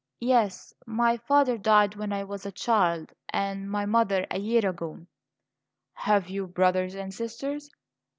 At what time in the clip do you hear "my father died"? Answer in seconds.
0.87-1.93